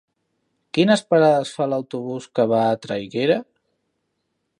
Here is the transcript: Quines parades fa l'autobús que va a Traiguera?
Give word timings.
Quines 0.77 1.03
parades 1.11 1.51
fa 1.57 1.67
l'autobús 1.73 2.25
que 2.39 2.47
va 2.53 2.63
a 2.71 2.79
Traiguera? 2.87 3.37